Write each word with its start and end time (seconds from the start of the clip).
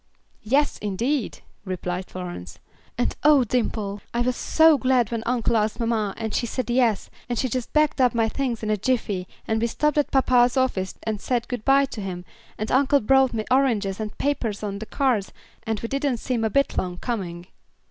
"Yes, 0.41 0.79
indeed," 0.79 1.43
replied 1.63 2.07
Florence, 2.07 2.57
"and, 2.97 3.15
oh 3.23 3.43
Dimple, 3.43 4.01
I 4.15 4.21
was 4.21 4.35
so 4.35 4.75
glad 4.79 5.11
when 5.11 5.21
uncle 5.27 5.55
asked 5.55 5.79
mamma 5.79 6.15
and 6.17 6.33
she 6.33 6.47
said 6.47 6.71
'yes,' 6.71 7.11
and 7.29 7.37
she 7.37 7.47
just 7.47 7.71
packed 7.71 8.01
up 8.01 8.15
my 8.15 8.27
things 8.27 8.63
in 8.63 8.71
a 8.71 8.77
jiffy, 8.77 9.27
and 9.47 9.61
we 9.61 9.67
stopped 9.67 9.99
at 9.99 10.09
papa's 10.09 10.57
office, 10.57 10.95
and 11.03 11.21
said 11.21 11.47
good 11.47 11.63
bye 11.63 11.85
to 11.85 12.01
him, 12.01 12.25
and 12.57 12.71
uncle 12.71 12.99
bought 12.99 13.31
me 13.31 13.45
oranges 13.51 13.99
and 13.99 14.17
papers 14.17 14.63
on 14.63 14.79
the 14.79 14.87
cars, 14.87 15.31
and 15.67 15.81
we 15.81 15.87
didn't 15.87 16.17
seem 16.17 16.43
a 16.43 16.49
bit 16.49 16.79
long 16.79 16.97
coming." 16.97 17.45